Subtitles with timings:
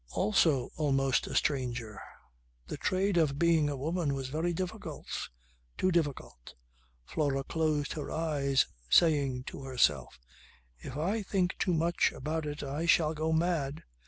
[0.13, 2.01] Also almost a stranger.
[2.69, 5.29] The trade of being a woman was very difficult.
[5.77, 6.55] Too difficult.
[7.05, 10.19] Flora closed her eyes saying to herself:
[10.79, 13.83] "If I think too much about it I shall go mad."